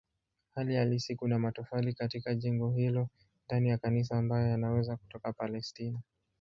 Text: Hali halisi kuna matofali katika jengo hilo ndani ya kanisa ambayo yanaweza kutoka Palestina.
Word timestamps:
Hali 0.55 0.75
halisi 0.75 1.15
kuna 1.15 1.39
matofali 1.39 1.93
katika 1.93 2.35
jengo 2.35 2.71
hilo 2.71 3.09
ndani 3.47 3.69
ya 3.69 3.77
kanisa 3.77 4.17
ambayo 4.17 4.47
yanaweza 4.49 4.95
kutoka 4.97 5.33
Palestina. 5.33 5.99